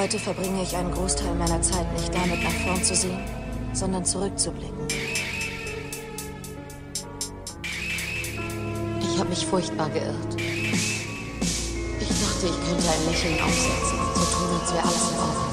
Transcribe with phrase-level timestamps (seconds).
[0.00, 3.18] Heute verbringe ich einen Großteil meiner Zeit nicht damit, nach vorn zu sehen,
[3.72, 4.86] sondern zurückzublicken.
[9.00, 10.36] Ich habe mich furchtbar geirrt.
[10.38, 15.47] Ich dachte, ich könnte ein Lächeln aufsetzen, so tun, als wäre alles in Ordnung.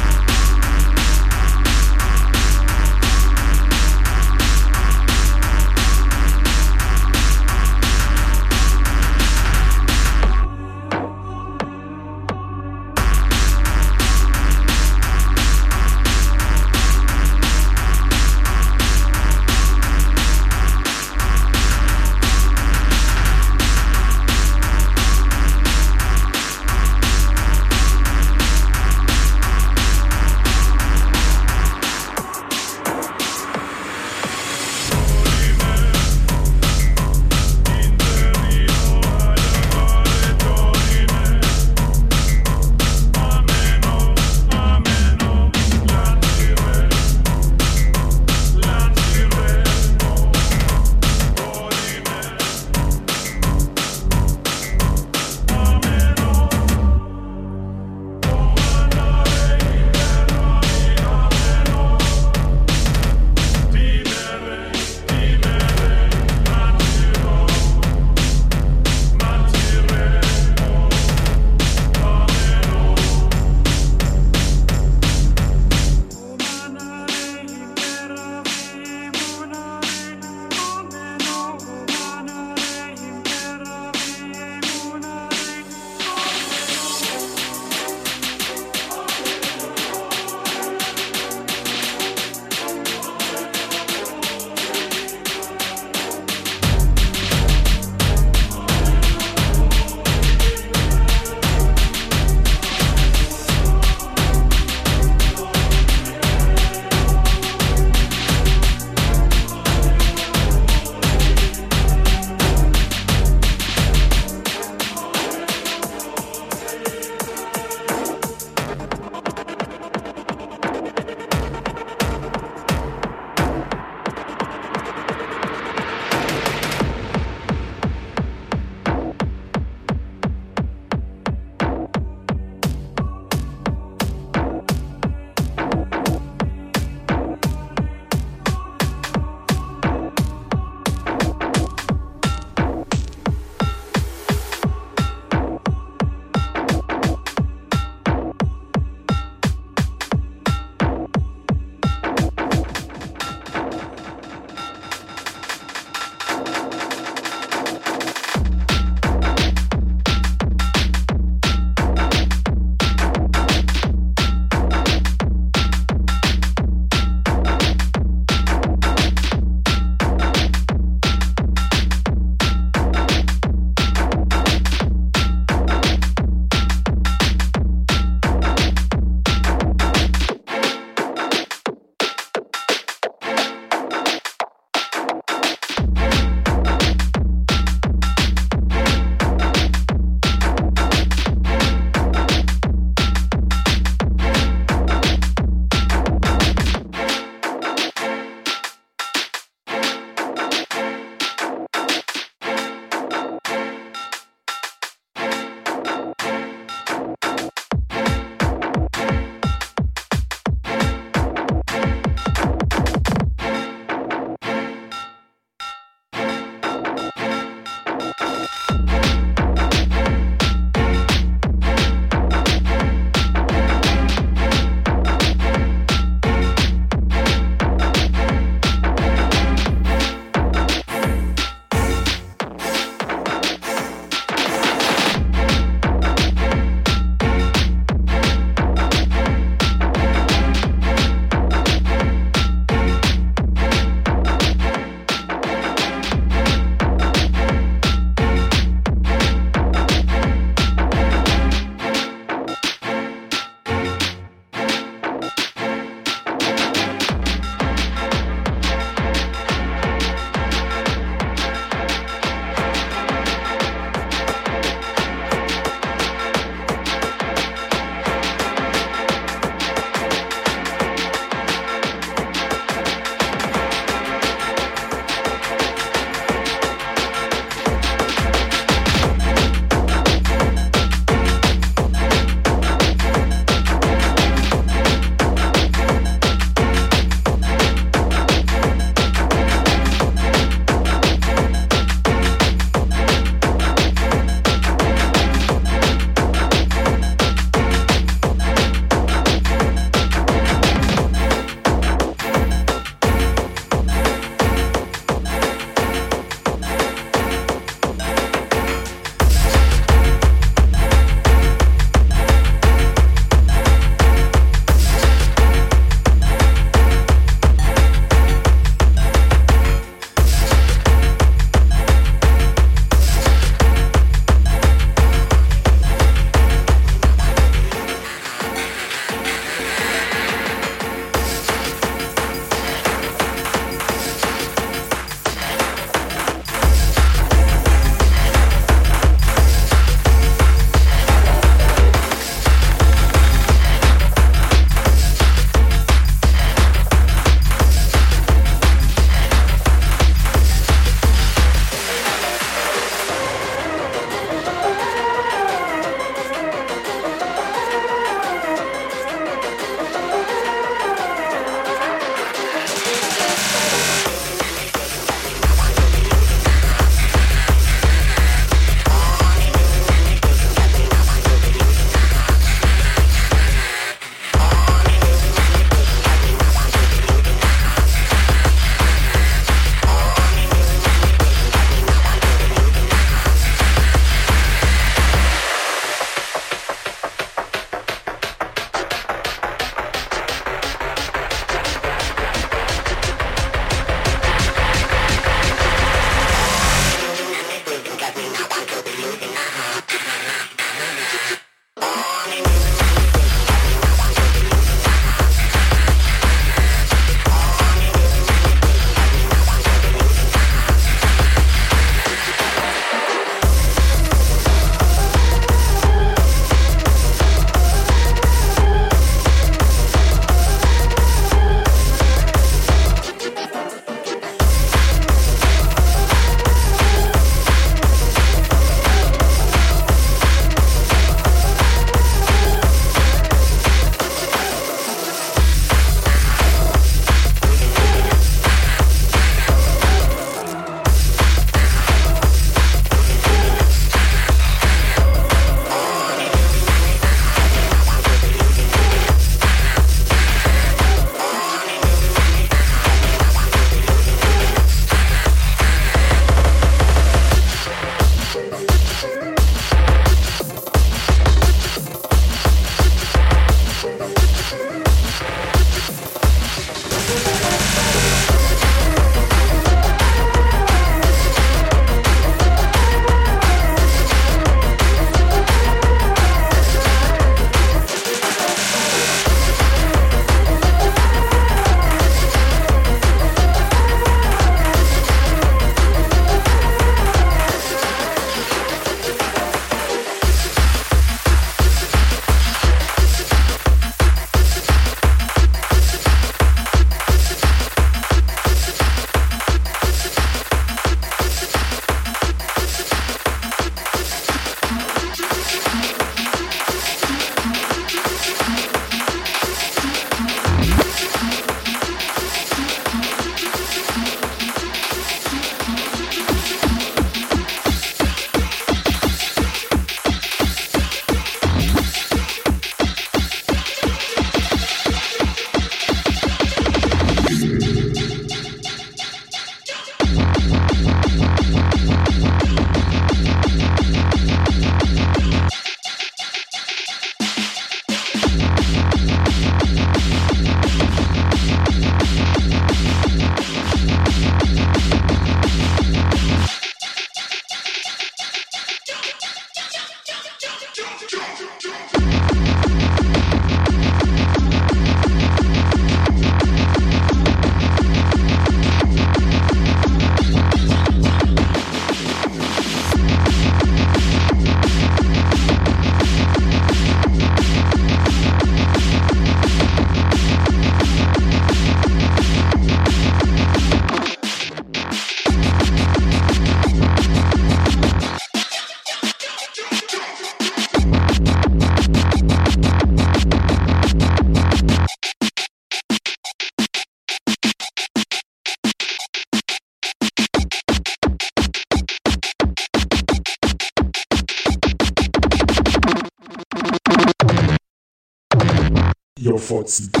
[599.51, 600.00] forts.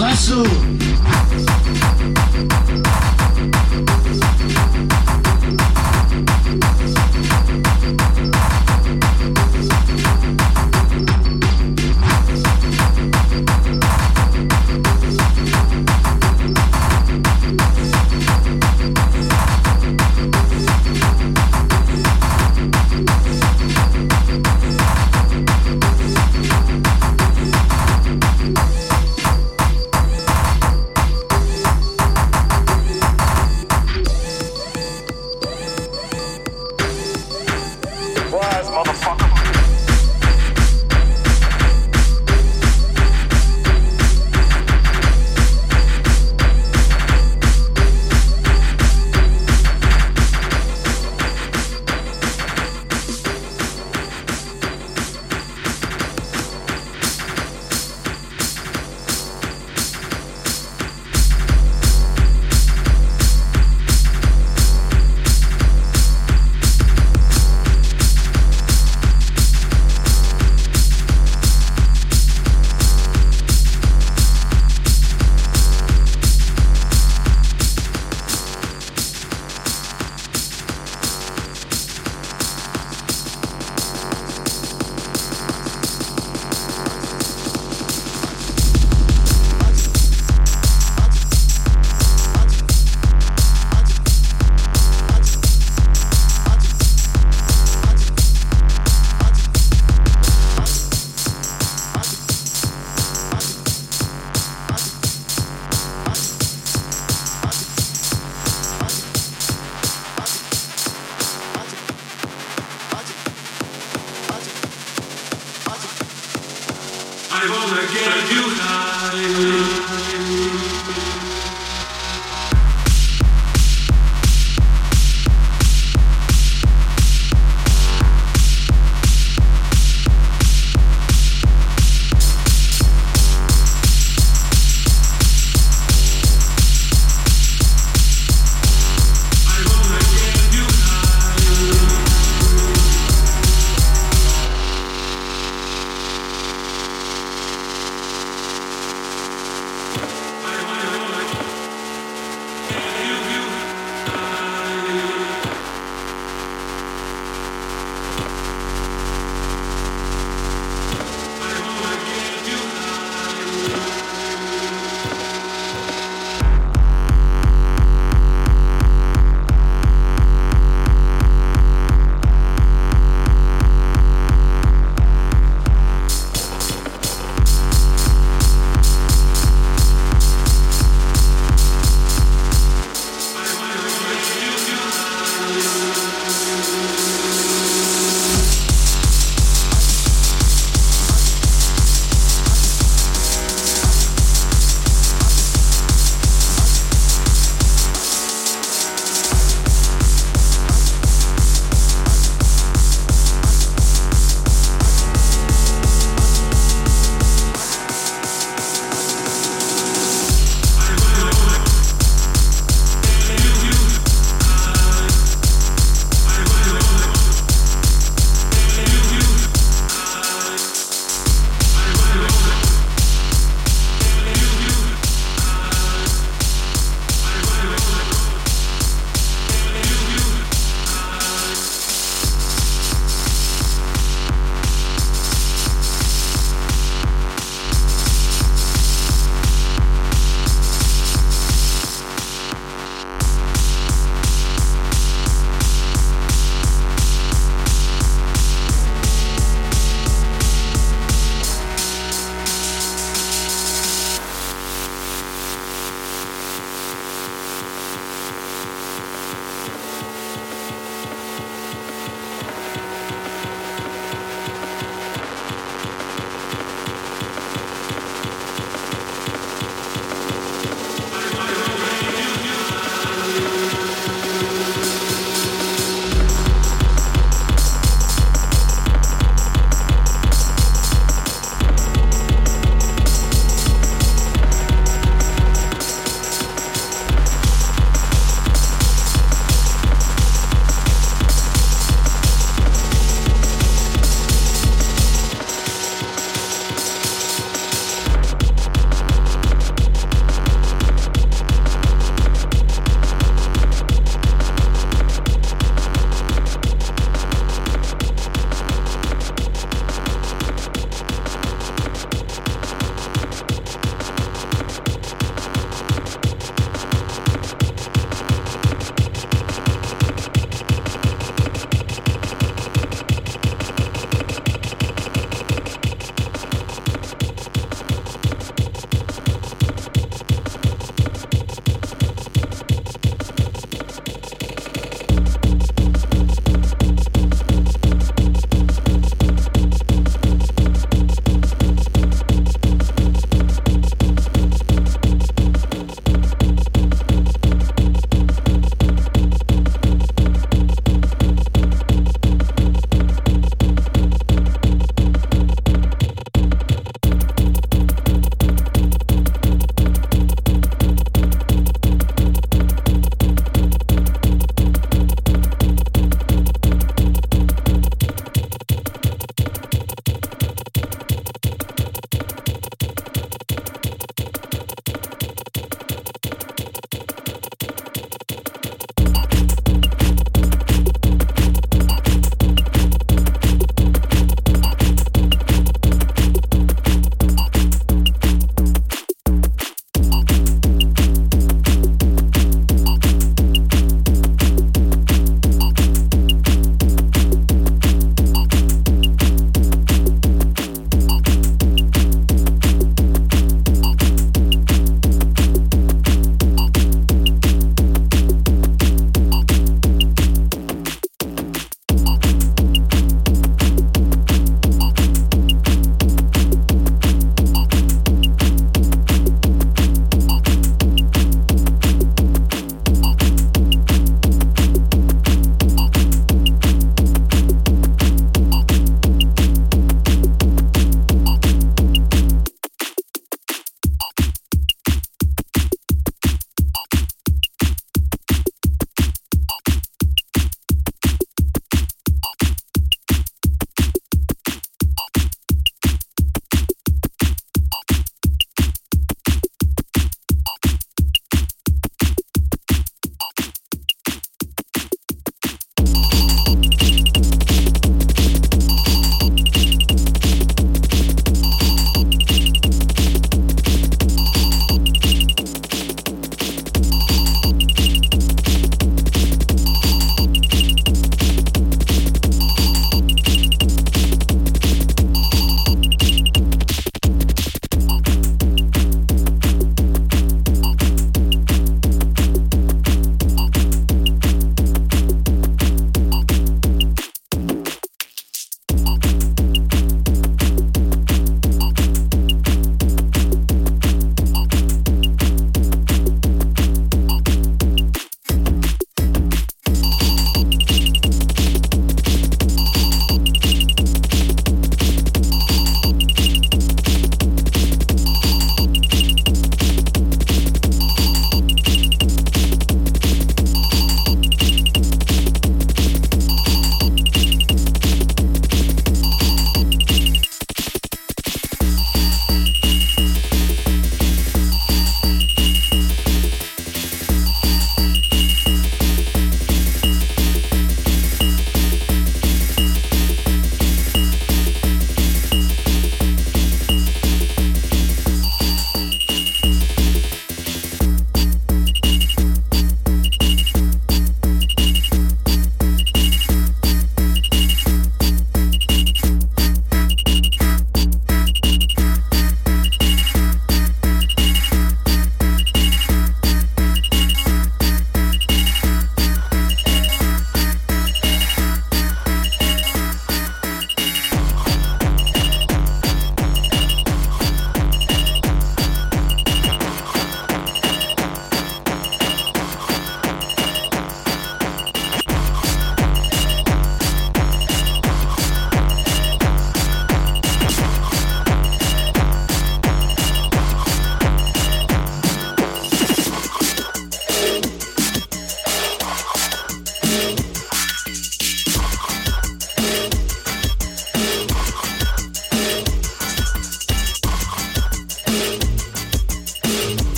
[0.00, 0.42] Rasso.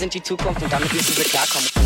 [0.00, 1.79] Sind die Zukunft und damit müssen wir klarkommen.